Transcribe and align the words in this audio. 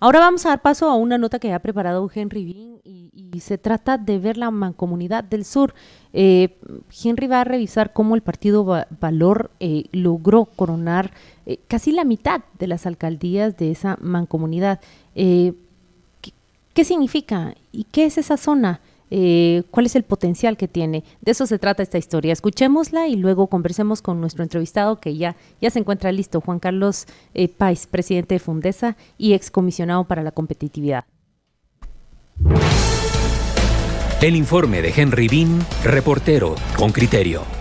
Ahora 0.00 0.20
vamos 0.20 0.46
a 0.46 0.50
dar 0.50 0.62
paso 0.62 0.88
a 0.88 0.94
una 0.94 1.18
nota 1.18 1.40
que 1.40 1.52
ha 1.52 1.58
preparado 1.58 2.08
Henry 2.14 2.44
Bean 2.44 2.80
y, 2.84 3.08
se 3.40 3.58
trata 3.58 3.98
de 3.98 4.18
ver 4.18 4.36
la 4.36 4.50
mancomunidad 4.50 5.22
del 5.22 5.44
sur. 5.44 5.72
Eh, 6.12 6.58
Henry 7.04 7.28
va 7.28 7.42
a 7.42 7.44
revisar 7.44 7.92
cómo 7.92 8.16
el 8.16 8.22
partido 8.22 8.84
Valor 9.00 9.52
eh, 9.60 9.84
logró 9.92 10.46
coronar 10.46 11.12
eh, 11.46 11.60
casi 11.68 11.92
la 11.92 12.04
mitad 12.04 12.40
de 12.58 12.66
las 12.66 12.84
alcaldías 12.84 13.56
de 13.56 13.70
esa 13.70 13.96
mancomunidad. 14.00 14.80
¿qué, 15.14 15.54
¿Qué 16.74 16.84
significa 16.84 17.54
y 17.70 17.84
qué 17.84 18.06
es 18.06 18.18
esa 18.18 18.36
zona? 18.36 18.80
Eh, 19.10 19.62
cuál 19.70 19.86
es 19.86 19.96
el 19.96 20.02
potencial 20.02 20.56
que 20.56 20.68
tiene. 20.68 21.04
De 21.20 21.32
eso 21.32 21.46
se 21.46 21.58
trata 21.58 21.82
esta 21.82 21.98
historia. 21.98 22.32
Escuchémosla 22.32 23.08
y 23.08 23.16
luego 23.16 23.46
conversemos 23.46 24.02
con 24.02 24.20
nuestro 24.20 24.42
entrevistado 24.42 25.00
que 25.00 25.16
ya, 25.16 25.36
ya 25.60 25.70
se 25.70 25.78
encuentra 25.78 26.12
listo, 26.12 26.40
Juan 26.40 26.58
Carlos 26.58 27.06
eh, 27.34 27.48
Pais, 27.48 27.86
presidente 27.86 28.34
de 28.34 28.38
Fundesa 28.38 28.96
y 29.16 29.32
excomisionado 29.32 30.04
para 30.04 30.22
la 30.22 30.32
competitividad. 30.32 31.04
El 34.20 34.34
informe 34.34 34.82
de 34.82 34.92
Henry 34.96 35.28
Bean, 35.28 35.64
reportero 35.84 36.56
con 36.76 36.90
criterio. 36.90 37.57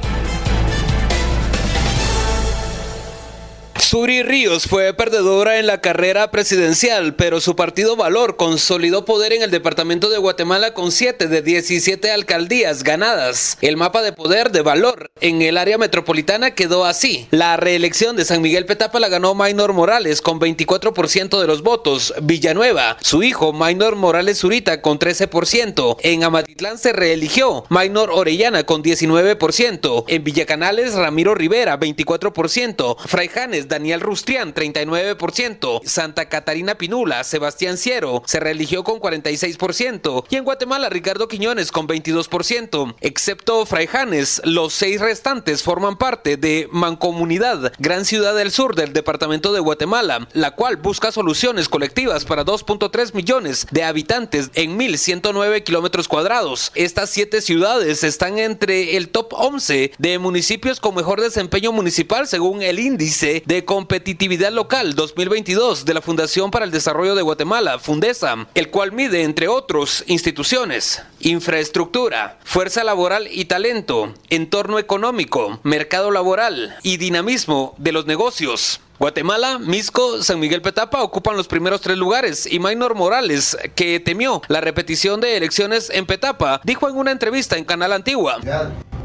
Suri 3.97 4.21
Ríos 4.21 4.67
fue 4.67 4.93
perdedora 4.93 5.57
en 5.57 5.65
la 5.65 5.81
carrera 5.81 6.29
presidencial, 6.29 7.15
pero 7.15 7.41
su 7.41 7.55
partido 7.55 7.95
Valor 7.95 8.37
consolidó 8.37 9.05
poder 9.05 9.33
en 9.33 9.41
el 9.41 9.49
departamento 9.49 10.11
de 10.11 10.19
Guatemala 10.19 10.75
con 10.75 10.91
7 10.91 11.27
de 11.27 11.41
17 11.41 12.11
alcaldías 12.11 12.83
ganadas. 12.83 13.57
El 13.59 13.75
mapa 13.75 14.03
de 14.03 14.13
poder 14.13 14.51
de 14.51 14.61
Valor 14.61 15.09
en 15.19 15.41
el 15.41 15.57
área 15.57 15.79
metropolitana 15.79 16.51
quedó 16.51 16.85
así. 16.85 17.27
La 17.31 17.57
reelección 17.57 18.15
de 18.15 18.25
San 18.25 18.43
Miguel 18.43 18.67
Petapa 18.67 18.99
la 18.99 19.09
ganó 19.09 19.33
Maynor 19.33 19.73
Morales 19.73 20.21
con 20.21 20.39
24% 20.39 21.41
de 21.41 21.47
los 21.47 21.63
votos. 21.63 22.13
Villanueva, 22.21 22.97
su 23.01 23.23
hijo 23.23 23.51
Maynor 23.51 23.95
Morales 23.95 24.37
Zurita 24.37 24.83
con 24.83 24.99
13%. 24.99 25.97
En 26.03 26.23
Amatitlán 26.23 26.77
se 26.77 26.93
reeligió 26.93 27.65
Maynor 27.69 28.11
Orellana 28.11 28.63
con 28.63 28.83
19%. 28.83 30.03
En 30.07 30.23
Villacanales 30.23 30.93
Ramiro 30.93 31.33
Rivera 31.33 31.79
24%. 31.79 32.97
Fraijanes 32.99 33.67
Daniel 33.67 33.86
Rustrián, 33.95 34.53
39%. 34.53 35.81
Santa 35.85 36.29
Catarina 36.29 36.75
Pinula, 36.75 37.23
Sebastián 37.23 37.77
Ciero, 37.77 38.23
se 38.25 38.39
reeligió 38.39 38.83
con 38.83 38.99
46%. 38.99 40.25
Y 40.29 40.35
en 40.35 40.43
Guatemala, 40.43 40.89
Ricardo 40.89 41.27
Quiñones 41.27 41.71
con 41.71 41.87
22%. 41.87 42.95
Excepto 43.01 43.65
Fraijanes, 43.65 44.41
los 44.43 44.73
seis 44.73 44.99
restantes 44.99 45.63
forman 45.63 45.97
parte 45.97 46.37
de 46.37 46.67
Mancomunidad, 46.71 47.73
Gran 47.79 48.05
Ciudad 48.05 48.35
del 48.35 48.51
Sur 48.51 48.75
del 48.75 48.93
Departamento 48.93 49.53
de 49.53 49.59
Guatemala, 49.59 50.27
la 50.33 50.51
cual 50.51 50.77
busca 50.77 51.11
soluciones 51.11 51.69
colectivas 51.69 52.25
para 52.25 52.45
2.3 52.45 53.13
millones 53.13 53.67
de 53.71 53.83
habitantes 53.83 54.51
en 54.53 54.77
1.109 54.77 55.63
kilómetros 55.63 56.07
cuadrados. 56.07 56.71
Estas 56.75 57.09
siete 57.09 57.41
ciudades 57.41 58.03
están 58.03 58.39
entre 58.39 58.97
el 58.97 59.09
top 59.09 59.33
11 59.33 59.91
de 59.97 60.19
municipios 60.19 60.79
con 60.79 60.95
mejor 60.95 61.21
desempeño 61.21 61.71
municipal 61.71 62.27
según 62.27 62.61
el 62.61 62.79
índice 62.79 63.43
de 63.45 63.65
Competitividad 63.67 64.51
Local 64.51 64.95
2022 64.95 65.83
de 65.83 65.93
la 65.93 66.01
Fundación 66.01 66.51
para 66.51 66.63
el 66.63 66.71
Desarrollo 66.71 67.15
de 67.15 67.21
Guatemala, 67.21 67.77
Fundesa, 67.79 68.47
el 68.55 68.71
cual 68.71 68.93
mide, 68.93 69.23
entre 69.23 69.49
otros, 69.49 70.05
instituciones, 70.07 71.03
infraestructura, 71.19 72.39
fuerza 72.45 72.85
laboral 72.85 73.27
y 73.29 73.45
talento, 73.45 74.13
entorno 74.29 74.79
económico, 74.79 75.59
mercado 75.63 76.11
laboral 76.11 76.77
y 76.81 76.95
dinamismo 76.95 77.75
de 77.77 77.91
los 77.91 78.05
negocios. 78.05 78.79
Guatemala, 78.99 79.59
Misco, 79.59 80.23
San 80.23 80.39
Miguel 80.39 80.61
Petapa 80.61 81.03
ocupan 81.03 81.35
los 81.35 81.49
primeros 81.49 81.81
tres 81.81 81.97
lugares 81.97 82.51
y 82.51 82.59
Maynor 82.59 82.95
Morales, 82.95 83.57
que 83.75 83.99
temió 83.99 84.41
la 84.47 84.61
repetición 84.61 85.19
de 85.19 85.35
elecciones 85.35 85.89
en 85.91 86.05
Petapa, 86.05 86.61
dijo 86.63 86.89
en 86.89 86.95
una 86.95 87.11
entrevista 87.11 87.57
en 87.57 87.65
Canal 87.65 87.91
Antigua. 87.91 88.39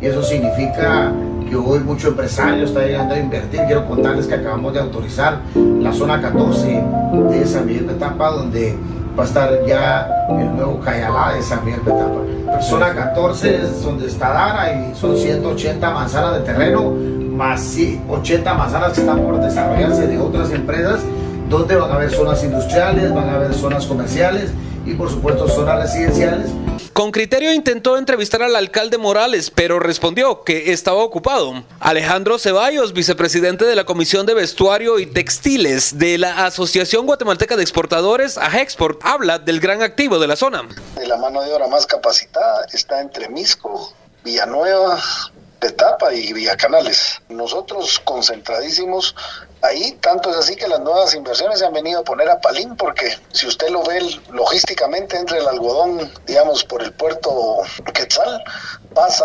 Y 0.03 0.07
eso 0.07 0.21
significa 0.21 1.13
que 1.49 1.55
hoy 1.55 1.79
mucho 1.79 2.09
empresario 2.09 2.65
está 2.65 2.81
llegando 2.85 3.15
a 3.15 3.19
invertir. 3.19 3.61
Quiero 3.67 3.87
contarles 3.87 4.27
que 4.27 4.35
acabamos 4.35 4.75
de 4.75 4.81
autorizar 4.81 5.39
la 5.55 5.93
zona 5.93 6.21
14 6.21 6.83
de 7.31 7.47
San 7.47 7.67
Miguel 7.67 7.85
Petapa, 7.85 8.31
donde 8.31 8.77
va 9.17 9.23
a 9.23 9.27
estar 9.27 9.65
ya 9.65 10.09
el 10.29 10.57
nuevo 10.57 10.81
Cayalá 10.81 11.35
de 11.35 11.43
San 11.43 11.65
Miguel 11.65 11.83
Petapa. 11.83 12.61
Zona 12.63 12.93
14 12.93 13.63
es 13.63 13.83
donde 13.85 14.09
está 14.09 14.31
Dara 14.31 14.73
y 14.73 14.95
son 14.97 15.17
180 15.17 15.91
manzanas 15.91 16.35
de 16.35 16.41
terreno, 16.41 16.93
más 17.31 17.77
80 18.11 18.55
manzanas 18.55 18.93
que 18.95 19.01
están 19.03 19.21
por 19.21 19.41
desarrollarse 19.41 20.09
de 20.09 20.19
otras 20.19 20.51
empresas, 20.51 20.99
donde 21.53 21.77
van 21.77 21.91
a 21.91 21.95
haber 21.97 22.11
zonas 22.11 22.43
industriales, 22.43 23.13
van 23.15 23.29
a 23.29 23.35
haber 23.35 23.53
zonas 23.53 23.85
comerciales 23.85 24.51
y 24.87 24.95
por 24.95 25.11
supuesto 25.11 25.47
zonas 25.49 25.83
residenciales. 25.83 26.51
Con 26.95 27.13
criterio 27.13 27.53
intentó 27.53 27.99
entrevistar 27.99 28.43
al 28.43 28.57
alcalde 28.57 28.97
Morales, 28.97 29.51
pero 29.51 29.79
respondió 29.79 30.45
que 30.45 30.73
estaba 30.73 31.03
ocupado. 31.03 31.63
Alejandro 31.79 32.39
Ceballos, 32.39 32.95
vicepresidente 32.95 33.67
de 33.67 33.77
la 33.77 33.85
Comisión 33.85 34.25
de 34.25 34.35
Vestuario 34.35 34.99
y 34.99 35.07
Textiles 35.07 35.99
de 35.99 36.17
la 36.17 36.47
Asociación 36.47 37.07
Guatemalteca 37.07 37.57
de 37.57 37.63
Exportadores, 37.63 38.39
AGEXPORT, 38.39 39.01
habla 39.05 39.39
del 39.39 39.61
gran 39.61 39.83
activo 39.83 40.19
de 40.19 40.29
la 40.29 40.37
zona. 40.37 40.63
La 41.07 41.17
mano 41.19 41.43
de 41.43 41.53
obra 41.53 41.69
más 41.69 41.87
capacitada 41.87 42.67
está 42.73 43.01
entre 43.01 43.29
Misco, 43.29 43.93
Villanueva, 44.25 44.99
Petapa 45.63 46.13
y 46.13 46.33
Villacanales. 46.33 47.23
Nosotros 47.29 48.01
concentradísimos 48.01 49.15
ahí, 49.63 49.93
tanto 50.01 50.29
es 50.31 50.37
así 50.37 50.57
que 50.57 50.67
las 50.67 50.81
nuevas 50.81 51.15
inversiones 51.15 51.61
se 51.61 51.65
han 51.65 51.73
venido 51.73 52.01
a 52.01 52.03
poner 52.03 52.29
a 52.29 52.41
Palín, 52.41 52.77
porque 52.77 53.17
si 53.31 53.47
usted 53.47 53.69
lo 53.69 53.85
ve 53.85 54.01
logísticamente 54.33 55.17
entre 55.17 55.39
el 55.39 55.47
algodón, 55.47 56.13
digamos, 56.27 56.65
por 56.65 56.83
el 56.83 56.93
puerto 56.95 57.63
Quetzal, 57.95 58.43
pasa 58.93 59.25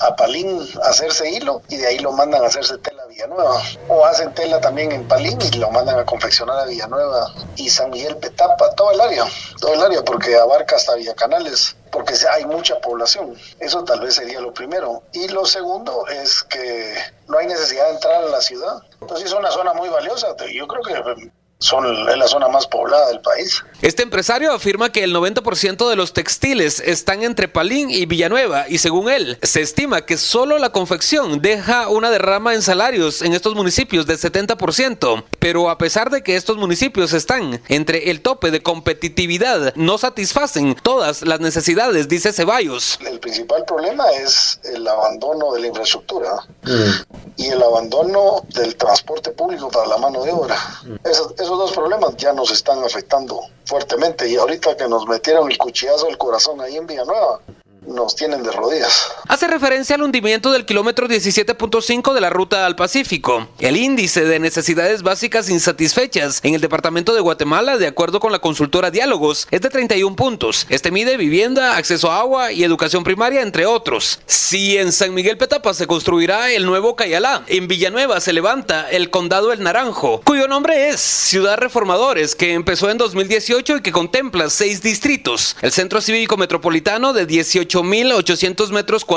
a 0.00 0.16
Palín 0.16 0.66
a 0.82 0.88
hacerse 0.88 1.30
hilo 1.30 1.60
y 1.68 1.76
de 1.76 1.88
ahí 1.88 1.98
lo 1.98 2.10
mandan 2.10 2.42
a 2.42 2.46
hacerse 2.46 2.78
tela 2.78 3.02
a 3.02 3.06
Villanueva. 3.08 3.62
O 3.88 4.06
hacen 4.06 4.32
tela 4.32 4.58
también 4.62 4.92
en 4.92 5.06
Palín 5.06 5.38
y 5.52 5.58
lo 5.58 5.70
mandan 5.70 5.98
a 5.98 6.06
confeccionar 6.06 6.58
a 6.58 6.64
Villanueva 6.64 7.34
y 7.56 7.68
San 7.68 7.90
Miguel 7.90 8.16
Petapa, 8.16 8.74
todo 8.76 8.92
el 8.92 9.00
área, 9.02 9.26
todo 9.60 9.74
el 9.74 9.82
área, 9.82 10.02
porque 10.02 10.38
abarca 10.38 10.76
hasta 10.76 10.94
Villacanales 10.94 11.76
porque 11.96 12.12
hay 12.30 12.44
mucha 12.44 12.78
población. 12.78 13.34
Eso 13.58 13.82
tal 13.82 14.00
vez 14.00 14.16
sería 14.16 14.38
lo 14.38 14.52
primero. 14.52 15.02
Y 15.14 15.28
lo 15.28 15.46
segundo 15.46 16.06
es 16.08 16.42
que 16.42 16.94
no 17.26 17.38
hay 17.38 17.46
necesidad 17.46 17.86
de 17.86 17.94
entrar 17.94 18.22
a 18.22 18.26
la 18.26 18.42
ciudad. 18.42 18.82
Entonces 19.00 19.28
es 19.28 19.32
una 19.32 19.50
zona 19.50 19.72
muy 19.72 19.88
valiosa. 19.88 20.36
Yo 20.52 20.66
creo 20.66 20.82
que 20.82 21.30
son, 21.58 22.08
es 22.08 22.16
la 22.16 22.28
zona 22.28 22.48
más 22.48 22.66
poblada 22.66 23.08
del 23.08 23.20
país. 23.20 23.64
Este 23.82 24.02
empresario 24.02 24.52
afirma 24.52 24.92
que 24.92 25.04
el 25.04 25.14
90% 25.14 25.88
de 25.88 25.96
los 25.96 26.12
textiles 26.12 26.80
están 26.80 27.22
entre 27.22 27.48
Palín 27.48 27.90
y 27.90 28.06
Villanueva 28.06 28.66
y 28.68 28.78
según 28.78 29.10
él, 29.10 29.38
se 29.42 29.62
estima 29.62 30.02
que 30.02 30.18
solo 30.18 30.58
la 30.58 30.70
confección 30.70 31.40
deja 31.40 31.88
una 31.88 32.10
derrama 32.10 32.54
en 32.54 32.62
salarios 32.62 33.22
en 33.22 33.32
estos 33.32 33.54
municipios 33.54 34.06
del 34.06 34.18
70%, 34.18 35.24
pero 35.38 35.70
a 35.70 35.78
pesar 35.78 36.10
de 36.10 36.22
que 36.22 36.36
estos 36.36 36.56
municipios 36.56 37.12
están 37.12 37.62
entre 37.68 38.10
el 38.10 38.20
tope 38.20 38.50
de 38.50 38.62
competitividad, 38.62 39.74
no 39.76 39.98
satisfacen 39.98 40.74
todas 40.82 41.22
las 41.22 41.40
necesidades, 41.40 42.08
dice 42.08 42.32
Ceballos. 42.32 42.98
El 43.06 43.20
principal 43.20 43.64
problema 43.64 44.04
es 44.12 44.60
el 44.64 44.86
abandono 44.86 45.52
de 45.54 45.60
la 45.60 45.66
infraestructura 45.68 46.30
mm. 46.62 47.15
Y 47.36 47.48
el 47.48 47.62
abandono 47.62 48.42
del 48.54 48.76
transporte 48.76 49.30
público 49.30 49.68
para 49.68 49.86
la 49.86 49.98
mano 49.98 50.22
de 50.22 50.32
obra. 50.32 50.56
Eso, 51.04 51.34
esos 51.36 51.58
dos 51.58 51.72
problemas 51.72 52.16
ya 52.16 52.32
nos 52.32 52.50
están 52.50 52.82
afectando 52.82 53.40
fuertemente 53.64 54.28
y 54.28 54.36
ahorita 54.36 54.76
que 54.76 54.88
nos 54.88 55.06
metieron 55.06 55.50
el 55.50 55.58
cuchillazo 55.58 56.06
al 56.08 56.18
corazón 56.18 56.60
ahí 56.60 56.76
en 56.76 56.86
Villanueva, 56.86 57.40
nos 57.86 58.16
tienen 58.16 58.42
de 58.42 58.52
rodillas. 58.52 59.12
Hace 59.28 59.48
referencia 59.48 59.96
al 59.96 60.02
hundimiento 60.02 60.52
del 60.52 60.64
kilómetro 60.64 61.08
17.5 61.08 62.14
de 62.14 62.20
la 62.20 62.30
ruta 62.30 62.64
al 62.64 62.76
Pacífico. 62.76 63.48
El 63.58 63.76
índice 63.76 64.24
de 64.24 64.38
necesidades 64.38 65.02
básicas 65.02 65.50
insatisfechas 65.50 66.40
en 66.42 66.54
el 66.54 66.60
departamento 66.60 67.14
de 67.14 67.20
Guatemala, 67.20 67.76
de 67.76 67.86
acuerdo 67.86 68.20
con 68.20 68.32
la 68.32 68.38
consultora 68.38 68.90
Diálogos, 68.90 69.48
es 69.50 69.60
de 69.60 69.70
31 69.70 70.16
puntos. 70.16 70.66
Este 70.68 70.90
mide 70.90 71.16
vivienda, 71.16 71.76
acceso 71.76 72.10
a 72.10 72.20
agua 72.20 72.52
y 72.52 72.64
educación 72.64 73.04
primaria, 73.04 73.42
entre 73.42 73.66
otros. 73.66 74.20
Si 74.26 74.78
en 74.78 74.92
San 74.92 75.12
Miguel 75.12 75.38
Petapa 75.38 75.74
se 75.74 75.86
construirá 75.86 76.52
el 76.52 76.66
nuevo 76.66 76.96
Cayalá, 76.96 77.42
en 77.48 77.68
Villanueva 77.68 78.20
se 78.20 78.32
levanta 78.32 78.88
el 78.90 79.10
condado 79.10 79.52
El 79.52 79.62
Naranjo, 79.62 80.20
cuyo 80.24 80.48
nombre 80.48 80.88
es 80.88 81.00
Ciudad 81.00 81.58
Reformadores, 81.58 82.34
que 82.34 82.52
empezó 82.54 82.90
en 82.90 82.98
2018 82.98 83.78
y 83.78 83.82
que 83.82 83.92
contempla 83.92 84.50
seis 84.50 84.82
distritos. 84.82 85.56
El 85.62 85.72
Centro 85.72 86.00
Cívico 86.00 86.36
Metropolitano 86.36 87.12
de 87.12 87.26
18 87.26 87.66
8.800 87.76 88.70
metros 88.70 89.04
cuadrados, 89.04 89.15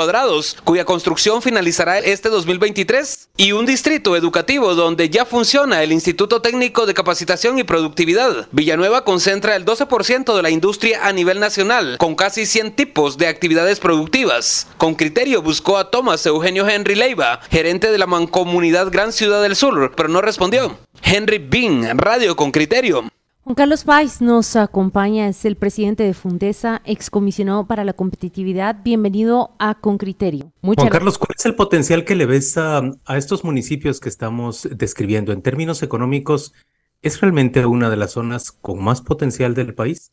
cuya 0.64 0.84
construcción 0.84 1.42
finalizará 1.42 1.98
este 1.98 2.28
2023, 2.28 3.28
y 3.36 3.52
un 3.52 3.66
distrito 3.66 4.16
educativo 4.16 4.74
donde 4.74 5.10
ya 5.10 5.24
funciona 5.24 5.82
el 5.82 5.92
Instituto 5.92 6.42
Técnico 6.42 6.86
de 6.86 6.94
Capacitación 6.94 7.58
y 7.58 7.64
Productividad. 7.64 8.48
Villanueva 8.52 9.04
concentra 9.04 9.56
el 9.56 9.64
12% 9.64 10.34
de 10.34 10.42
la 10.42 10.50
industria 10.50 11.06
a 11.06 11.12
nivel 11.12 11.40
nacional, 11.40 11.96
con 11.98 12.14
casi 12.14 12.46
100 12.46 12.76
tipos 12.76 13.18
de 13.18 13.26
actividades 13.26 13.80
productivas. 13.80 14.66
Con 14.76 14.94
criterio 14.94 15.42
buscó 15.42 15.78
a 15.78 15.90
Tomás 15.90 16.24
Eugenio 16.26 16.68
Henry 16.68 16.94
Leiva, 16.94 17.40
gerente 17.50 17.90
de 17.90 17.98
la 17.98 18.06
mancomunidad 18.06 18.90
Gran 18.90 19.12
Ciudad 19.12 19.42
del 19.42 19.56
Sur, 19.56 19.92
pero 19.96 20.08
no 20.08 20.20
respondió. 20.20 20.78
Henry 21.02 21.38
Bean, 21.38 21.98
Radio 21.98 22.36
con 22.36 22.50
Criterio. 22.52 23.04
Juan 23.50 23.56
Carlos 23.56 23.82
Páez 23.82 24.20
nos 24.20 24.54
acompaña, 24.54 25.26
es 25.26 25.44
el 25.44 25.56
presidente 25.56 26.04
de 26.04 26.14
Fundesa, 26.14 26.82
excomisionado 26.84 27.66
para 27.66 27.82
la 27.82 27.94
competitividad. 27.94 28.76
Bienvenido 28.84 29.56
a 29.58 29.74
Con 29.80 29.98
Criterio. 29.98 30.52
Muchas 30.62 30.84
Juan 30.84 30.92
Carlos, 30.92 31.18
¿cuál 31.18 31.34
es 31.36 31.44
el 31.46 31.56
potencial 31.56 32.04
que 32.04 32.14
le 32.14 32.26
ves 32.26 32.56
a, 32.56 32.80
a 33.04 33.16
estos 33.16 33.42
municipios 33.42 33.98
que 33.98 34.08
estamos 34.08 34.68
describiendo 34.70 35.32
en 35.32 35.42
términos 35.42 35.82
económicos? 35.82 36.54
¿Es 37.02 37.20
realmente 37.20 37.66
una 37.66 37.90
de 37.90 37.96
las 37.96 38.12
zonas 38.12 38.52
con 38.52 38.84
más 38.84 39.02
potencial 39.02 39.52
del 39.54 39.74
país? 39.74 40.12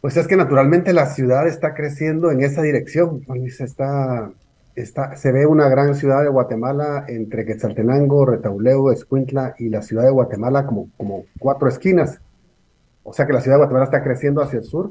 Pues 0.00 0.16
es 0.16 0.28
que 0.28 0.36
naturalmente 0.36 0.92
la 0.92 1.06
ciudad 1.06 1.48
está 1.48 1.74
creciendo 1.74 2.30
en 2.30 2.44
esa 2.44 2.62
dirección. 2.62 3.26
Está 3.58 4.30
se 4.76 5.32
ve 5.32 5.46
una 5.46 5.68
gran 5.68 5.94
ciudad 5.94 6.22
de 6.22 6.28
Guatemala 6.28 7.04
entre 7.08 7.44
Quetzaltenango, 7.44 8.26
Retauleu, 8.26 8.90
Escuintla 8.90 9.54
y 9.58 9.68
la 9.68 9.82
ciudad 9.82 10.04
de 10.04 10.10
Guatemala 10.10 10.66
como, 10.66 10.88
como 10.96 11.24
cuatro 11.38 11.68
esquinas. 11.68 12.20
O 13.04 13.12
sea 13.12 13.26
que 13.26 13.32
la 13.32 13.40
ciudad 13.40 13.56
de 13.56 13.62
Guatemala 13.62 13.84
está 13.84 14.02
creciendo 14.02 14.42
hacia 14.42 14.58
el 14.58 14.64
sur 14.64 14.90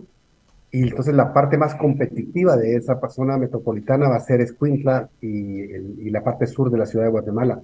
y 0.73 0.83
entonces 0.89 1.13
la 1.13 1.33
parte 1.33 1.55
más 1.55 1.75
competitiva 1.75 2.57
de 2.57 2.75
esa 2.75 2.99
zona 3.09 3.37
metropolitana 3.37 4.09
va 4.09 4.15
a 4.15 4.19
ser 4.21 4.41
Escuintla 4.41 5.07
y, 5.21 6.09
la 6.09 6.23
parte 6.23 6.47
sur 6.47 6.71
de 6.71 6.79
la 6.79 6.87
ciudad 6.87 7.05
de 7.05 7.11
Guatemala. 7.11 7.61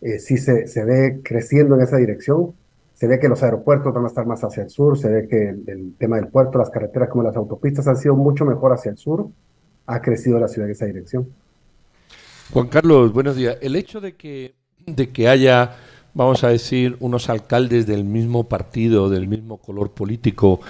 Eh, 0.00 0.18
sí 0.18 0.36
se, 0.38 0.66
se 0.66 0.84
ve 0.84 1.20
creciendo 1.22 1.76
en 1.76 1.82
esa 1.82 1.98
dirección. 1.98 2.52
Se 2.94 3.06
ve 3.06 3.20
que 3.20 3.28
los 3.28 3.44
aeropuertos 3.44 3.94
van 3.94 4.04
a 4.04 4.08
estar 4.08 4.26
más 4.26 4.42
hacia 4.42 4.64
el 4.64 4.70
sur, 4.70 4.98
se 4.98 5.08
ve 5.08 5.28
que 5.28 5.50
el 5.50 5.94
tema 5.98 6.16
del 6.16 6.28
puerto, 6.28 6.58
las 6.58 6.70
carreteras 6.70 7.08
como 7.08 7.22
las 7.22 7.36
autopistas 7.36 7.86
han 7.86 7.96
sido 7.96 8.16
mucho 8.16 8.44
mejor 8.44 8.72
hacia 8.72 8.90
el 8.90 8.96
sur. 8.96 9.28
Ha 9.86 10.00
crecido 10.00 10.40
la 10.40 10.48
ciudad 10.48 10.68
en 10.68 10.72
esa 10.72 10.86
dirección. 10.86 11.28
Juan 12.52 12.68
Carlos, 12.68 13.14
buenos 13.14 13.34
días. 13.34 13.56
El 13.62 13.76
hecho 13.76 14.02
de 14.02 14.14
que, 14.14 14.56
de 14.84 15.08
que 15.08 15.26
haya, 15.26 15.78
vamos 16.12 16.44
a 16.44 16.48
decir, 16.48 16.98
unos 17.00 17.30
alcaldes 17.30 17.86
del 17.86 18.04
mismo 18.04 18.46
partido, 18.46 19.08
del 19.08 19.26
mismo 19.26 19.56
color 19.56 19.92
político, 19.92 20.60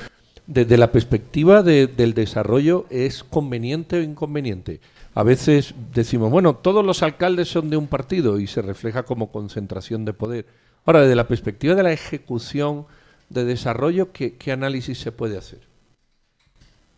desde 0.47 0.79
la 0.79 0.93
perspectiva 0.93 1.65
del 1.65 2.15
desarrollo, 2.15 2.87
¿es 2.89 3.25
conveniente 3.25 3.97
o 3.97 4.03
inconveniente? 4.03 4.81
A 5.15 5.25
veces 5.25 5.75
decimos, 5.93 6.31
bueno, 6.31 6.55
todos 6.55 6.87
los 6.87 7.03
alcaldes 7.03 7.49
son 7.49 7.69
de 7.69 7.77
un 7.77 7.89
partido 7.89 8.39
y 8.39 8.47
se 8.47 8.63
refleja 8.63 9.03
como 9.03 9.33
concentración 9.33 10.05
de 10.05 10.13
poder. 10.13 10.47
Ahora, 10.87 11.01
desde 11.01 11.17
la 11.17 11.27
perspectiva 11.27 11.75
de 11.75 11.83
la 11.83 11.93
ejecución 11.93 12.87
de 13.29 13.45
desarrollo, 13.45 14.13
qué 14.13 14.53
análisis 14.53 15.01
se 15.01 15.11
puede 15.11 15.37
hacer? 15.37 15.72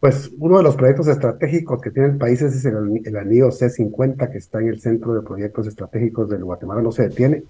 Pues 0.04 0.30
uno 0.38 0.58
de 0.58 0.62
los 0.62 0.76
proyectos 0.76 1.08
estratégicos 1.08 1.80
que 1.80 1.90
tiene 1.90 2.10
el 2.10 2.18
país 2.18 2.42
es 2.42 2.62
el, 2.66 3.16
anillo 3.16 3.48
C50 3.48 4.30
que 4.30 4.36
está 4.36 4.60
en 4.60 4.68
el 4.68 4.78
centro 4.78 5.14
de 5.14 5.22
proyectos 5.22 5.66
estratégicos 5.66 6.28
del 6.28 6.44
Guatemala, 6.44 6.82
no 6.82 6.92
se 6.92 7.08
detiene. 7.08 7.44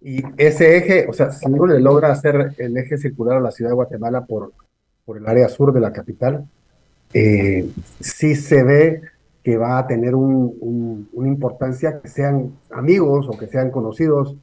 Y 0.00 0.20
ese 0.36 0.76
eje, 0.76 1.06
o 1.08 1.12
sea, 1.12 1.30
si 1.30 1.46
uno 1.46 1.66
le 1.66 1.78
logra 1.78 2.10
hacer 2.10 2.56
el 2.58 2.76
eje 2.76 2.98
circular 2.98 3.36
a 3.36 3.40
la 3.40 3.52
ciudad 3.52 3.70
de 3.70 3.76
Guatemala 3.76 4.26
por, 4.26 4.52
por 5.04 5.18
el 5.18 5.26
área 5.28 5.48
sur 5.48 5.72
de 5.72 5.78
la 5.78 5.92
capital, 5.92 6.48
eh, 7.14 7.70
sí 8.00 8.34
se 8.34 8.64
ve 8.64 9.02
que 9.44 9.56
va 9.56 9.78
a 9.78 9.86
tener 9.86 10.16
un, 10.16 11.08
una 11.12 11.28
importancia 11.28 12.00
que 12.00 12.08
sean 12.08 12.54
amigos 12.72 13.28
o 13.28 13.38
que 13.38 13.46
sean 13.46 13.70
conocidos 13.70 14.34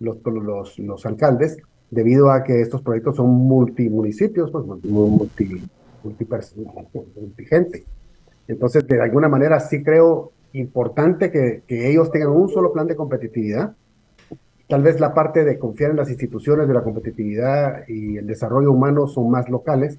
los, 0.00 0.18
los, 0.24 0.76
los 0.76 1.06
alcaldes, 1.06 1.58
debido 1.88 2.32
a 2.32 2.42
que 2.42 2.60
estos 2.60 2.82
proyectos 2.82 3.14
son 3.14 3.30
multimunicipios, 3.30 4.50
pues 4.50 4.64
multi, 4.82 5.62
multigente. 6.04 7.84
Entonces, 8.48 8.86
de 8.86 9.00
alguna 9.00 9.28
manera 9.28 9.60
sí 9.60 9.82
creo 9.82 10.32
importante 10.52 11.30
que, 11.30 11.62
ellos 11.68 12.10
tengan 12.10 12.30
un 12.30 12.48
solo 12.48 12.72
plan 12.72 12.86
de 12.86 12.96
competitividad. 12.96 13.74
Tal 14.68 14.82
vez 14.82 15.00
la 15.00 15.12
parte 15.12 15.44
de 15.44 15.58
confiar 15.58 15.90
en 15.90 15.96
las 15.96 16.08
instituciones 16.08 16.68
de 16.68 16.74
la 16.74 16.82
competitividad 16.82 17.86
y 17.88 18.16
el 18.16 18.26
desarrollo 18.26 18.72
humano 18.72 19.06
son 19.06 19.30
más 19.30 19.48
locales, 19.48 19.98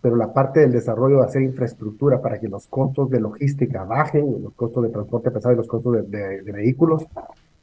pero 0.00 0.16
la 0.16 0.32
parte 0.32 0.60
del 0.60 0.72
desarrollo 0.72 1.18
de 1.18 1.26
hacer 1.26 1.42
infraestructura 1.42 2.20
para 2.20 2.38
que 2.38 2.48
los 2.48 2.66
costos 2.66 3.10
de 3.10 3.20
logística 3.20 3.84
bajen, 3.84 4.42
los 4.42 4.52
costos 4.54 4.84
de 4.84 4.90
transporte 4.90 5.30
pesado 5.30 5.54
y 5.54 5.56
los 5.56 5.68
costos 5.68 6.10
de, 6.10 6.42
vehículos, 6.42 7.06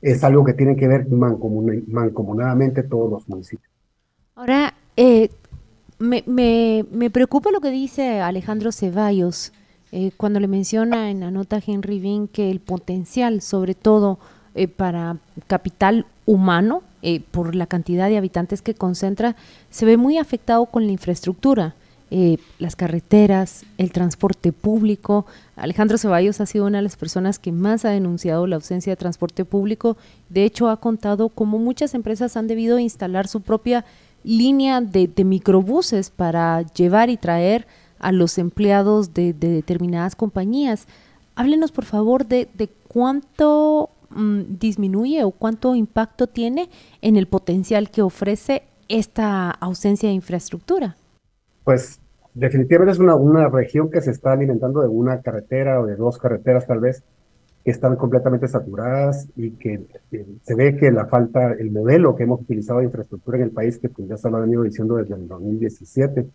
es 0.01 0.24
algo 0.24 0.45
que 0.45 0.53
tienen 0.53 0.77
que 0.77 0.88
ver 0.88 1.07
mancomunadamente 1.09 2.83
todos 2.83 3.12
los 3.12 3.27
municipios. 3.27 3.69
Ahora, 4.36 4.74
eh, 4.95 5.30
me, 6.00 6.24
me, 6.25 6.86
me, 6.92 7.10
preocupa 7.10 7.51
lo 7.51 7.60
que 7.60 7.72
dice 7.72 8.22
Alejandro 8.22 8.72
Ceballos 8.72 9.51
eh, 9.92 10.12
cuando 10.18 10.40
le 10.40 10.48
menciona 10.48 11.10
en 11.10 11.19
la 11.19 11.31
nota 11.31 11.62
Henry 11.66 12.00
Bean 12.00 12.28
que 12.28 12.51
el 12.51 12.60
potencial, 12.60 13.42
sobre 13.42 13.74
todo 13.74 14.19
eh, 14.56 14.68
para 14.68 15.18
capital 15.48 16.06
humano, 16.25 16.84
eh, 17.01 17.22
por 17.31 17.56
la 17.56 17.66
cantidad 17.66 18.07
de 18.07 18.18
habitantes 18.18 18.62
que 18.62 18.75
concentra, 18.75 19.36
se 19.69 19.86
ve 19.86 19.98
muy 19.98 20.18
afectado 20.18 20.66
con 20.66 20.86
la 20.86 20.92
infraestructura. 20.92 21.75
las 22.57 22.75
carreteras, 22.75 23.66
el 23.78 23.92
transporte 23.92 24.51
público. 24.51 25.28
Alejandro 25.56 26.00
Ceballos 26.00 26.42
ha 26.42 26.48
sido 26.48 26.66
una 26.66 26.80
de 26.80 26.84
las 26.84 26.98
personas 26.98 27.38
que 27.38 27.51
más 27.51 27.86
ha 27.86 27.90
denunciado 27.92 28.48
la 28.48 28.56
ausencia 28.56 28.94
de 28.94 28.98
transporte 28.98 29.46
público. 29.46 29.96
De 30.28 30.44
hecho, 30.44 30.69
ha 30.69 30.78
contado 30.78 31.30
cómo 31.30 31.60
muchas 31.60 31.94
empresas 31.94 32.36
han 32.36 32.48
debido 32.48 32.80
instalar 32.80 33.28
su 33.28 33.42
propia 33.42 33.86
línea 34.24 34.81
de, 34.81 35.12
microbuses 35.24 36.10
para 36.10 36.62
llevar 36.62 37.10
y 37.10 37.18
traer 37.18 37.68
a 38.00 38.12
los 38.12 38.38
empleados 38.38 39.13
de, 39.13 39.33
determinadas 39.33 40.16
compañías. 40.16 40.88
Háblenos, 41.36 41.71
por 41.71 41.86
favor, 41.86 42.25
de, 42.25 42.48
cuánto 42.88 43.89
mm, 44.10 44.57
disminuye 44.60 45.24
o 45.24 45.31
cuánto 45.31 45.75
impacto 45.75 46.27
tiene 46.27 46.69
en 47.01 47.16
el 47.16 47.27
potencial 47.27 47.89
que 47.89 48.01
ofrece 48.01 48.63
esta 48.88 49.51
ausencia 49.51 50.10
de 50.10 50.16
infraestructura. 50.16 50.95
Pues 51.63 52.00
definitivamente 52.33 52.94
es 52.94 53.00
una, 53.00 53.15
una 53.15 53.48
región 53.50 53.92
que 53.92 54.01
se 54.01 54.12
está 54.12 54.31
alimentando 54.31 54.81
de 54.81 54.88
una 54.88 55.22
carretera 55.22 55.80
o 55.80 55.86
de 55.86 55.95
dos 55.95 56.18
carreteras 56.18 56.65
tal 56.65 56.80
vez, 56.80 57.04
que 57.63 57.71
están 57.71 57.95
completamente 57.97 58.47
saturadas 58.47 59.27
y 59.35 59.51
que 59.51 59.85
se 60.41 60.56
ve 60.56 60.77
que 60.77 60.91
la 60.91 61.07
falta, 61.07 61.53
el 61.53 61.71
modelo 61.71 62.15
que 62.15 62.23
hemos 62.23 62.41
utilizado 62.41 62.79
de 62.79 62.85
infraestructura 62.85 63.38
en 63.38 63.44
el 63.44 63.51
país, 63.51 63.77
que 63.77 63.89
pues 63.89 64.07
ya 64.07 64.17
se 64.17 64.29
lo 64.29 64.38
han 64.38 64.44
venido 64.44 64.63
diciendo 64.63 64.95
desde 64.95 65.15
el 65.15 65.27
2017, 65.27 66.25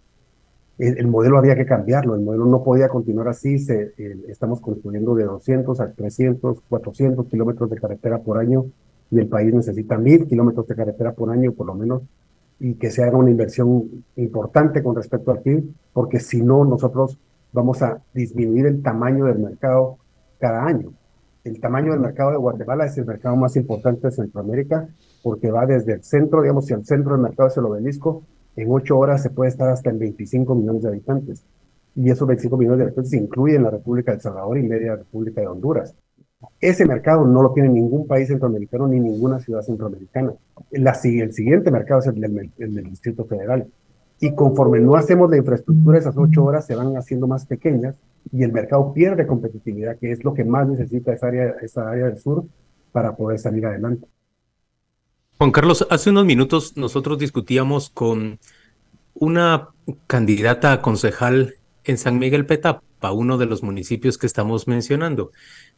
el, 0.78 1.06
modelo 1.06 1.38
había 1.38 1.54
que 1.54 1.66
cambiarlo, 1.66 2.14
el 2.14 2.22
modelo 2.22 2.46
no 2.46 2.62
podía 2.64 2.88
continuar 2.88 3.28
así, 3.28 3.58
se, 3.58 3.94
estamos 4.28 4.60
construyendo 4.60 5.14
de 5.14 5.24
200 5.24 5.80
a 5.80 5.92
300, 5.92 6.60
400 6.68 7.26
kilómetros 7.26 7.70
de 7.70 7.76
carretera 7.76 8.18
por 8.18 8.38
año 8.38 8.66
y 9.10 9.18
el 9.18 9.28
país 9.28 9.54
necesita 9.54 9.96
mil 9.96 10.26
kilómetros 10.26 10.66
de 10.66 10.74
carretera 10.74 11.12
por 11.12 11.30
año 11.30 11.52
por 11.52 11.66
lo 11.68 11.74
menos 11.74 12.02
y 12.58 12.74
que 12.74 12.90
se 12.90 13.04
haga 13.04 13.16
una 13.16 13.30
inversión 13.30 14.04
importante 14.16 14.82
con 14.82 14.96
respecto 14.96 15.30
al 15.30 15.40
PIB, 15.40 15.64
porque 15.92 16.18
si 16.18 16.42
no 16.42 16.64
nosotros 16.64 17.18
vamos 17.52 17.80
a 17.82 18.02
disminuir 18.12 18.66
el 18.66 18.82
tamaño 18.82 19.26
del 19.26 19.38
mercado 19.38 19.98
cada 20.38 20.64
año 20.64 20.92
el 21.44 21.60
tamaño 21.60 21.92
del 21.92 22.00
mercado 22.00 22.30
de 22.30 22.38
Guatemala 22.38 22.86
es 22.86 22.96
el 22.96 23.04
mercado 23.04 23.36
más 23.36 23.54
importante 23.56 24.06
de 24.06 24.12
Centroamérica 24.12 24.88
porque 25.22 25.50
va 25.50 25.66
desde 25.66 25.92
el 25.92 26.02
centro, 26.02 26.40
digamos, 26.40 26.66
si 26.66 26.72
el 26.72 26.84
centro 26.86 27.12
del 27.12 27.22
mercado 27.22 27.48
es 27.48 27.56
el 27.56 27.66
obelisco, 27.66 28.22
en 28.56 28.70
ocho 28.70 28.98
horas 28.98 29.22
se 29.22 29.30
puede 29.30 29.50
estar 29.50 29.68
hasta 29.68 29.90
en 29.90 29.98
25 29.98 30.54
millones 30.54 30.82
de 30.82 30.88
habitantes. 30.88 31.44
Y 31.94 32.10
esos 32.10 32.26
25 32.26 32.56
millones 32.56 32.78
de 32.78 32.84
habitantes 32.84 33.12
incluyen 33.12 33.62
la 33.62 33.70
República 33.70 34.10
de 34.10 34.16
El 34.16 34.22
Salvador 34.22 34.58
y 34.58 34.62
media 34.62 34.96
República 34.96 35.40
de 35.40 35.46
Honduras. 35.46 35.94
Ese 36.60 36.86
mercado 36.86 37.24
no 37.26 37.42
lo 37.42 37.52
tiene 37.52 37.68
ningún 37.68 38.06
país 38.06 38.28
centroamericano 38.28 38.88
ni 38.88 39.00
ninguna 39.00 39.38
ciudad 39.38 39.62
centroamericana. 39.62 40.32
el 40.70 41.32
siguiente 41.32 41.70
mercado 41.70 42.00
es 42.00 42.06
el 42.06 42.20
del 42.20 42.84
Distrito 42.84 43.24
Federal. 43.24 43.66
Y 44.20 44.34
conforme 44.34 44.80
no 44.80 44.96
hacemos 44.96 45.30
la 45.30 45.36
infraestructura, 45.36 45.98
esas 45.98 46.16
ocho 46.16 46.44
horas 46.44 46.66
se 46.66 46.74
van 46.74 46.96
haciendo 46.96 47.26
más 47.26 47.46
pequeñas 47.46 47.96
y 48.32 48.42
el 48.42 48.52
mercado 48.52 48.92
pierde 48.92 49.26
competitividad, 49.26 49.98
que 49.98 50.12
es 50.12 50.24
lo 50.24 50.34
que 50.34 50.44
más 50.44 50.68
necesita 50.68 51.12
esa 51.12 51.28
área, 51.28 51.54
esa 51.62 51.88
área 51.88 52.06
del 52.06 52.18
sur 52.18 52.44
para 52.92 53.16
poder 53.16 53.38
salir 53.38 53.66
adelante. 53.66 54.06
Juan 55.38 55.50
Carlos, 55.50 55.86
hace 55.90 56.10
unos 56.10 56.24
minutos 56.24 56.76
nosotros 56.76 57.18
discutíamos 57.18 57.90
con 57.90 58.38
una 59.14 59.70
candidata 60.06 60.72
a 60.72 60.82
concejal 60.82 61.54
en 61.84 61.98
San 61.98 62.18
Miguel 62.18 62.46
Petapa, 62.46 63.12
uno 63.12 63.36
de 63.36 63.46
los 63.46 63.62
municipios 63.62 64.16
que 64.16 64.26
estamos 64.26 64.66
mencionando, 64.68 65.32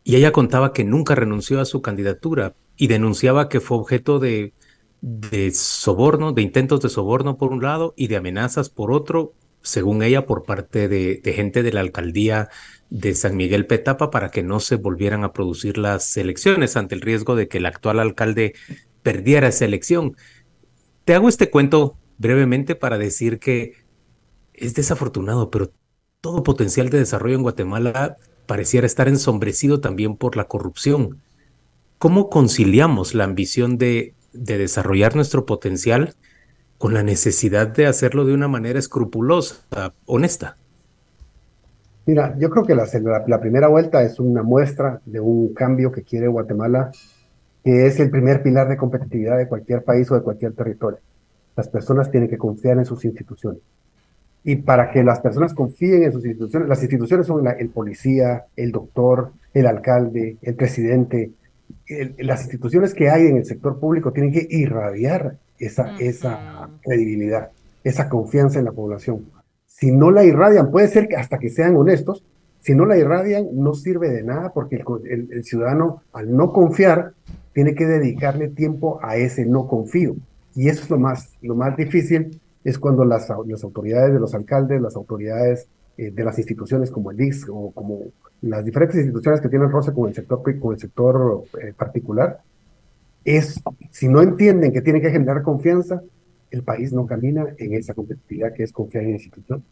y 0.04 0.16
ella 0.16 0.30
contaba 0.30 0.72
que 0.72 0.84
nunca 0.84 1.14
renunció 1.14 1.60
a 1.60 1.64
su 1.64 1.82
candidatura 1.82 2.54
y 2.76 2.86
denunciaba 2.86 3.48
que 3.48 3.60
fue 3.60 3.78
objeto 3.78 4.18
de, 4.18 4.52
de 5.00 5.50
soborno, 5.52 6.32
de 6.32 6.42
intentos 6.42 6.80
de 6.80 6.88
soborno 6.88 7.36
por 7.36 7.52
un 7.52 7.62
lado 7.62 7.94
y 7.96 8.08
de 8.08 8.16
amenazas 8.16 8.68
por 8.68 8.92
otro, 8.92 9.32
según 9.66 10.02
ella, 10.02 10.26
por 10.26 10.44
parte 10.44 10.88
de, 10.88 11.20
gente 11.34 11.62
de 11.62 11.72
la 11.72 11.80
alcaldía 11.80 12.48
de 12.88 13.14
San 13.14 13.36
Miguel 13.36 13.66
Petapa 13.66 14.10
para 14.10 14.30
que 14.30 14.44
no 14.44 14.60
se 14.60 14.76
volvieran 14.76 15.24
a 15.24 15.32
producir 15.32 15.76
las 15.76 16.16
elecciones 16.16 16.76
ante 16.76 16.94
el 16.94 17.00
riesgo 17.00 17.34
de 17.34 17.48
que 17.48 17.58
el 17.58 17.66
actual 17.66 17.98
alcalde 17.98 18.54
perdiera 19.02 19.48
esa 19.48 19.64
elección. 19.64 20.16
Te 21.04 21.14
hago 21.14 21.28
este 21.28 21.50
cuento 21.50 21.98
brevemente 22.16 22.76
para 22.76 22.96
decir 22.96 23.40
que 23.40 23.72
es 24.54 24.74
desafortunado, 24.74 25.50
pero 25.50 25.72
todo 26.20 26.44
potencial 26.44 26.88
de 26.88 26.98
desarrollo 26.98 27.34
en 27.34 27.42
Guatemala 27.42 28.18
pareciera 28.46 28.86
estar 28.86 29.08
ensombrecido 29.08 29.80
también 29.80 30.16
por 30.16 30.36
la 30.36 30.44
corrupción. 30.44 31.20
¿Cómo 31.98 32.30
conciliamos 32.30 33.14
la 33.14 33.24
ambición 33.24 33.78
de, 33.78 34.14
de 34.32 34.58
desarrollar 34.58 35.16
nuestro 35.16 35.44
potencial 35.44 36.14
con 36.78 36.94
la 36.94 37.02
necesidad 37.02 37.68
de 37.68 37.86
hacerlo 37.86 38.24
de 38.24 38.34
una 38.34 38.48
manera 38.48 38.78
escrupulosa, 38.78 39.94
honesta? 40.04 40.56
Mira, 42.06 42.36
yo 42.38 42.50
creo 42.50 42.64
que 42.64 42.74
la, 42.74 42.86
la, 43.26 43.40
primera 43.40 43.66
vuelta 43.66 44.02
es 44.02 44.20
una 44.20 44.42
muestra 44.42 45.00
de 45.04 45.18
un 45.18 45.52
cambio 45.54 45.90
que 45.90 46.02
quiere 46.02 46.28
Guatemala, 46.28 46.92
que 47.64 47.86
es 47.86 47.98
el 47.98 48.10
primer 48.10 48.42
pilar 48.42 48.68
de 48.68 48.76
competitividad 48.76 49.36
de 49.36 49.48
cualquier 49.48 49.82
país 49.82 50.08
o 50.10 50.14
de 50.14 50.22
cualquier 50.22 50.52
territorio. 50.52 51.00
Las 51.56 51.68
personas 51.68 52.10
tienen 52.10 52.28
que 52.28 52.38
confiar 52.38 52.78
en 52.78 52.84
sus 52.84 53.04
instituciones. 53.04 53.60
Y 54.44 54.54
para 54.54 54.92
que 54.92 55.02
las 55.02 55.18
personas 55.18 55.52
confíen 55.52 56.04
en 56.04 56.12
sus 56.12 56.24
instituciones, 56.24 56.68
las 56.68 56.80
instituciones 56.80 57.26
son 57.26 57.44
el 57.58 57.70
policía, 57.70 58.44
el 58.54 58.70
doctor, 58.70 59.32
el 59.52 59.66
alcalde, 59.66 60.36
el 60.42 60.54
presidente. 60.54 61.32
las 62.18 62.42
instituciones 62.42 62.94
que 62.94 63.10
hay 63.10 63.26
en 63.26 63.38
el 63.38 63.44
sector 63.44 63.80
público 63.80 64.12
tienen 64.12 64.32
que 64.32 64.46
irradiar 64.48 65.38
esa, 65.58 65.96
esa 65.98 66.68
credibilidad, 66.82 67.50
esa 67.84 68.08
confianza 68.08 68.58
en 68.58 68.64
la 68.64 68.72
población. 68.72 69.26
Si 69.66 69.92
no 69.92 70.10
la 70.10 70.24
irradian, 70.24 70.70
puede 70.70 70.88
ser 70.88 71.08
que 71.08 71.16
hasta 71.16 71.38
que 71.38 71.50
sean 71.50 71.76
honestos, 71.76 72.24
si 72.60 72.74
no 72.74 72.84
la 72.84 72.96
irradian, 72.96 73.46
no 73.52 73.74
sirve 73.74 74.08
de 74.10 74.22
nada 74.22 74.52
porque 74.52 74.82
el, 75.04 75.28
el, 75.30 75.44
ciudadano, 75.44 76.02
al 76.12 76.34
no 76.34 76.52
confiar, 76.52 77.12
tiene 77.52 77.74
que 77.74 77.86
dedicarle 77.86 78.48
tiempo 78.48 78.98
a 79.02 79.16
ese 79.16 79.46
no 79.46 79.68
confío. 79.68 80.16
Y 80.54 80.68
eso 80.68 80.82
es 80.82 80.90
lo 80.90 80.98
más, 80.98 81.34
lo 81.42 81.54
más 81.54 81.76
difícil, 81.76 82.40
es 82.64 82.78
cuando 82.78 83.04
las, 83.04 83.28
las 83.46 83.62
autoridades 83.62 84.12
de 84.12 84.18
los 84.18 84.34
alcaldes, 84.34 84.80
las 84.80 84.96
autoridades 84.96 85.68
eh, 85.96 86.10
de 86.10 86.24
las 86.24 86.38
instituciones 86.38 86.90
como 86.90 87.12
el 87.12 87.16
DIS 87.16 87.46
o 87.48 87.70
como 87.70 88.00
las 88.42 88.64
diferentes 88.64 88.96
instituciones 88.96 89.40
que 89.40 89.48
tienen 89.48 89.70
roce 89.70 89.92
con 89.92 90.08
el 90.08 90.14
sector, 90.14 90.42
con 90.58 90.74
el 90.74 90.80
sector 90.80 91.44
eh, 91.62 91.72
particular, 91.76 92.40
es, 93.26 93.60
si 93.90 94.08
no 94.08 94.22
entienden 94.22 94.72
que 94.72 94.80
tienen 94.80 95.02
que 95.02 95.10
generar 95.10 95.42
confianza, 95.42 96.00
el 96.50 96.62
país 96.62 96.92
no 96.92 97.06
camina 97.06 97.44
en 97.58 97.74
esa 97.74 97.92
competitividad 97.92 98.54
que 98.54 98.62
es 98.62 98.72
confiar 98.72 99.04
en 99.04 99.10
la 99.10 99.16
institución. 99.16 99.64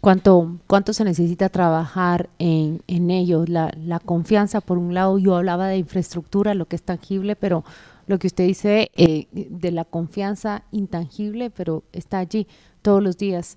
¿Cuánto, 0.00 0.58
¿Cuánto 0.66 0.92
se 0.92 1.04
necesita 1.04 1.48
trabajar 1.48 2.28
en, 2.38 2.80
en 2.88 3.10
ello? 3.10 3.44
La, 3.46 3.72
la, 3.84 4.00
confianza, 4.00 4.60
por 4.60 4.78
un 4.78 4.94
lado, 4.94 5.18
yo 5.18 5.36
hablaba 5.36 5.68
de 5.68 5.78
infraestructura, 5.78 6.54
lo 6.54 6.66
que 6.66 6.76
es 6.76 6.82
tangible, 6.82 7.36
pero 7.36 7.64
lo 8.08 8.18
que 8.18 8.26
usted 8.26 8.46
dice 8.46 8.90
eh, 8.96 9.26
de 9.32 9.70
la 9.70 9.84
confianza 9.84 10.64
intangible, 10.72 11.50
pero 11.50 11.84
está 11.92 12.18
allí 12.18 12.48
todos 12.82 13.02
los 13.02 13.16
días. 13.16 13.56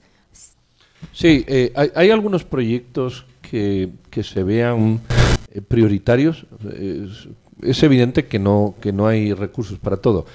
Sí, 1.13 1.43
eh, 1.48 1.71
hay, 1.75 1.89
hay, 1.95 2.12
algunos 2.12 2.43
proyectos 2.43 3.25
que, 3.41 3.89
que 4.12 4.21
se 4.21 4.43
vean 4.43 5.00
eh, 5.51 5.62
prioritarios. 5.62 6.45
Es 7.62 7.84
evidente 7.84 8.25
que 8.25 8.39
no, 8.39 8.75
que 8.82 8.91
no 8.91 9.08
hay 9.08 9.34
recursos 9.34 9.80
para 9.80 9.98
todo. 9.98 10.25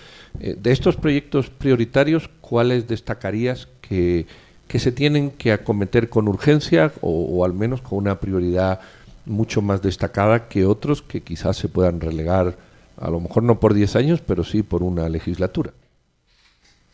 Eh, 0.40 0.56
de 0.60 0.72
estos 0.72 0.96
proyectos 0.96 1.50
prioritarios, 1.50 2.28
¿cuáles 2.40 2.86
destacarías 2.86 3.68
que, 3.80 4.26
que, 4.68 4.78
se 4.78 4.92
tienen 4.92 5.30
que 5.30 5.52
acometer 5.52 6.08
con 6.08 6.28
urgencia 6.28 6.92
o, 7.00 7.44
al 7.44 7.54
menos 7.54 7.80
con 7.80 7.98
una 7.98 8.20
prioridad 8.20 8.80
mucho 9.24 9.62
más 9.62 9.82
destacada 9.82 10.48
que 10.48 10.66
otros 10.66 11.02
que 11.02 11.20
quizás 11.20 11.56
se 11.56 11.68
puedan 11.68 12.00
relegar, 12.00 12.54
a 12.98 13.10
lo 13.10 13.20
mejor 13.20 13.42
no 13.42 13.58
por 13.58 13.74
10 13.74 13.96
años, 13.96 14.20
pero 14.20 14.44
sí 14.44 14.62
por 14.62 14.82
una 14.82 15.08
legislatura? 15.08 15.72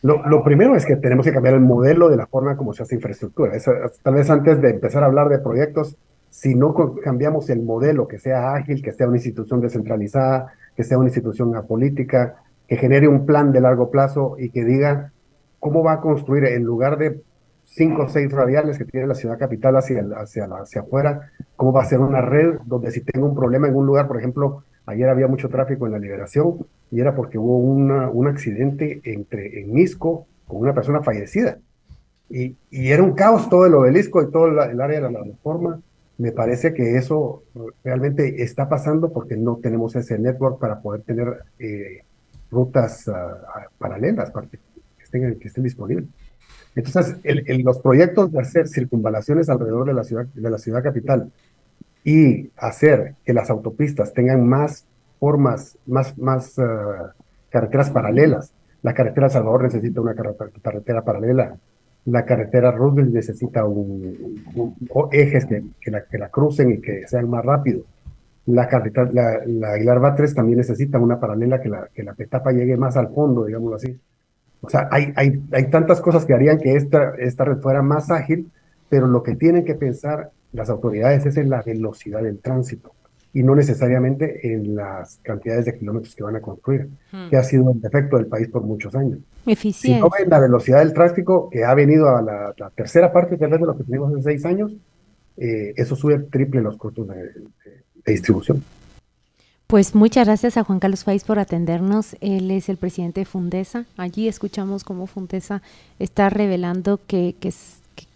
Lo, 0.01 0.27
lo, 0.27 0.43
primero 0.43 0.75
es 0.75 0.85
que 0.85 0.97
tenemos 0.97 1.25
que 1.25 1.31
cambiar 1.31 1.53
el 1.53 1.61
modelo 1.61 2.09
de 2.09 2.17
la 2.17 2.27
forma 2.27 2.57
como 2.57 2.73
se 2.73 2.83
hace 2.83 2.95
infraestructura. 2.95 3.53
tal 4.01 4.13
vez 4.13 4.29
antes 4.29 4.61
de 4.61 4.71
empezar 4.71 5.03
a 5.03 5.05
hablar 5.05 5.29
de 5.29 5.39
proyectos, 5.39 5.95
si 6.33 6.55
no 6.55 6.73
cambiamos 7.03 7.47
el 7.51 7.61
modelo, 7.61 8.07
que 8.07 8.17
sea 8.17 8.55
ágil, 8.55 8.81
que 8.81 8.91
sea 8.91 9.07
una 9.07 9.17
institución 9.17 9.61
descentralizada, 9.61 10.51
que 10.75 10.83
sea 10.83 10.97
una 10.97 11.09
institución 11.09 11.55
apolítica, 11.55 12.37
que 12.67 12.75
genere 12.75 13.07
un 13.07 13.27
plan 13.27 13.51
de 13.51 13.61
largo 13.61 13.91
plazo 13.91 14.35
y 14.39 14.49
que 14.49 14.65
diga 14.65 15.13
cómo 15.59 15.83
va 15.83 15.93
a 15.93 16.01
construir 16.01 16.45
en 16.45 16.63
lugar 16.63 16.97
de 16.97 17.21
cinco 17.61 18.05
o 18.05 18.09
seis 18.09 18.31
radiales 18.31 18.79
que 18.79 18.85
tiene 18.85 19.05
la 19.05 19.13
ciudad 19.13 19.37
capital 19.37 19.77
hacia, 19.77 20.03
hacia, 20.17 20.45
hacia 20.45 20.81
afuera, 20.81 21.29
cómo 21.55 21.71
va 21.71 21.83
a 21.83 21.85
ser 21.85 21.99
una 21.99 22.21
red 22.21 22.55
donde 22.65 22.89
si 22.89 23.01
tengo 23.01 23.27
un 23.27 23.35
problema 23.35 23.67
en 23.67 23.75
un 23.75 23.85
lugar, 23.85 24.07
por 24.07 24.17
ejemplo, 24.17 24.63
ayer 24.87 25.07
había 25.09 25.27
mucho 25.27 25.49
tráfico 25.49 25.85
en 25.85 25.91
la 25.91 25.99
liberación 25.99 26.65
y 26.89 26.99
era 26.99 27.13
porque 27.13 27.37
hubo 27.37 27.59
una, 27.59 28.09
un 28.09 28.27
accidente 28.27 29.01
entre, 29.03 29.61
en 29.61 29.71
Misco 29.71 30.25
con 30.47 30.61
una 30.61 30.73
persona 30.73 31.03
fallecida. 31.03 31.59
Y, 32.27 32.57
y 32.71 32.89
era 32.89 33.03
un 33.03 33.13
caos 33.13 33.49
todo 33.49 33.67
el 33.67 33.75
obelisco 33.75 34.23
y 34.23 34.31
todo 34.31 34.47
el 34.47 34.81
área 34.81 34.99
de 34.99 35.01
la 35.01 35.09
plataforma. 35.09 35.79
Me 36.17 36.31
parece 36.31 36.73
que 36.73 36.97
eso 36.97 37.43
realmente 37.83 38.43
está 38.43 38.69
pasando 38.69 39.11
porque 39.11 39.35
no 39.35 39.57
tenemos 39.57 39.95
ese 39.95 40.19
network 40.19 40.59
para 40.59 40.79
poder 40.79 41.01
tener 41.01 41.43
eh, 41.59 42.03
rutas 42.51 43.07
ah, 43.07 43.41
ah, 43.55 43.67
paralelas 43.77 44.31
que 44.31 45.03
estén, 45.03 45.39
que 45.39 45.47
estén 45.47 45.63
disponibles. 45.63 46.05
Entonces, 46.75 47.17
los 47.63 47.79
proyectos 47.79 48.31
de 48.31 48.39
hacer 48.39 48.67
circunvalaciones 48.67 49.49
alrededor 49.49 49.85
de 49.85 49.93
la 49.93 50.03
ciudad, 50.03 50.25
de 50.25 50.49
la 50.49 50.57
ciudad 50.57 50.83
capital 50.83 51.31
y 52.03 52.49
hacer 52.57 53.15
que 53.23 53.33
las 53.33 53.49
autopistas 53.49 54.13
tengan 54.13 54.47
más 54.47 54.85
formas, 55.19 55.77
más, 55.85 56.17
más 56.17 56.57
ah, 56.59 57.13
carreteras 57.49 57.89
paralelas. 57.89 58.53
La 58.81 58.93
carretera 58.93 59.29
Salvador 59.29 59.63
necesita 59.63 60.01
una 60.01 60.13
carretera 60.13 61.03
paralela. 61.03 61.57
La 62.05 62.25
carretera 62.25 62.71
Roosevelt 62.71 63.13
necesita 63.13 63.65
un, 63.65 64.41
ejes 65.11 65.45
que, 65.45 65.63
que, 65.79 65.91
la, 65.91 66.03
que 66.03 66.17
la 66.17 66.29
crucen 66.29 66.71
y 66.71 66.81
que 66.81 67.07
sean 67.07 67.29
más 67.29 67.45
rápidos 67.45 67.85
la, 68.45 68.67
la, 69.11 69.41
la 69.45 69.71
Aguilar 69.73 69.99
Batres 69.99 70.35
también 70.35 70.57
necesita 70.57 70.99
una 70.99 71.19
paralela 71.19 71.61
que 71.61 71.69
la, 71.69 71.87
que 71.93 72.03
la 72.03 72.13
petapa 72.13 72.51
llegue 72.51 72.77
más 72.77 72.97
al 72.97 73.09
fondo, 73.09 73.45
digámoslo 73.45 73.77
así. 73.77 73.97
O 74.61 74.69
sea, 74.69 74.87
hay, 74.91 75.13
hay, 75.15 75.41
hay 75.51 75.69
tantas 75.69 76.01
cosas 76.01 76.25
que 76.25 76.33
harían 76.33 76.59
que 76.59 76.75
esta, 76.75 77.15
esta 77.17 77.45
red 77.45 77.57
fuera 77.57 77.81
más 77.81 78.11
ágil, 78.11 78.51
pero 78.89 79.07
lo 79.07 79.23
que 79.23 79.35
tienen 79.35 79.65
que 79.65 79.75
pensar 79.75 80.31
las 80.51 80.69
autoridades 80.69 81.25
es 81.25 81.37
en 81.37 81.49
la 81.49 81.61
velocidad 81.61 82.21
del 82.21 82.39
tránsito 82.39 82.93
y 83.33 83.41
no 83.41 83.55
necesariamente 83.55 84.53
en 84.53 84.75
las 84.75 85.19
cantidades 85.23 85.65
de 85.65 85.77
kilómetros 85.77 86.15
que 86.15 86.23
van 86.23 86.35
a 86.35 86.41
construir, 86.41 86.87
hmm. 87.11 87.29
que 87.29 87.35
ha 87.35 87.43
sido 87.43 87.71
el 87.71 87.81
defecto 87.81 88.17
del 88.17 88.27
país 88.27 88.47
por 88.47 88.61
muchos 88.61 88.95
años. 88.95 89.19
Eficiente. 89.45 89.97
Si 89.97 90.01
no 90.01 90.09
ven 90.09 90.29
la 90.29 90.39
velocidad 90.39 90.79
del 90.79 90.93
tráfico, 90.93 91.49
que 91.49 91.63
ha 91.63 91.73
venido 91.73 92.15
a 92.15 92.21
la, 92.21 92.53
tercera 92.75 93.11
parte 93.11 93.37
tal 93.37 93.49
vez 93.49 93.59
de 93.59 93.65
lo 93.65 93.75
que 93.75 93.83
tenemos 93.83 94.13
en 94.13 94.21
seis 94.21 94.45
años, 94.45 94.71
eh, 95.37 95.73
eso 95.75 95.95
sube 95.95 96.19
triple 96.19 96.61
los 96.61 96.77
costos 96.77 97.07
de, 97.07 97.31
distribución. 98.05 98.63
Pues 99.65 99.95
muchas 99.95 100.27
gracias 100.27 100.57
a 100.57 100.63
Juan 100.63 100.79
Carlos 100.79 101.03
Faiz 101.03 101.23
por 101.23 101.39
atendernos. 101.39 102.15
Él 102.21 102.51
es 102.51 102.69
el 102.69 102.77
presidente 102.77 103.21
de 103.21 103.25
Fundesa. 103.25 103.85
Allí 103.97 104.27
escuchamos 104.27 104.83
cómo 104.83 105.07
Fundesa 105.07 105.63
está 105.97 106.29
revelando 106.29 106.99
que, 107.07 107.35
que, 107.39 107.51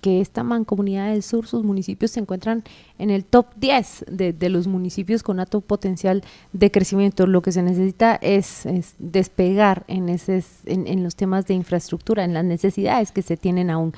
que 0.02 0.22
esta 0.22 0.44
mancomunidad 0.44 1.12
del 1.12 1.24
sur, 1.24 1.48
sus 1.48 1.64
municipios 1.64 2.12
se 2.12 2.20
encuentran 2.20 2.64
en 2.98 3.10
el 3.10 3.26
top 3.26 3.48
10 3.58 4.06
de, 4.10 4.50
los 4.50 4.68
municipios 4.68 5.24
con 5.24 5.40
alto 5.40 5.62
potencial 5.62 6.24
de 6.54 6.72
crecimiento. 6.72 7.28
Lo 7.28 7.42
que 7.42 7.52
se 7.52 7.62
necesita 7.62 8.16
es, 8.22 8.68
despegar 9.00 9.84
en, 9.88 10.10
ese, 10.10 10.44
en, 10.66 11.04
los 11.04 11.16
temas 11.16 11.46
de 11.46 11.54
infraestructura, 11.54 12.24
en 12.24 12.34
las 12.34 12.46
necesidades 12.46 13.12
que 13.12 13.22
se 13.22 13.38
tienen 13.38 13.70
aún. 13.70 13.94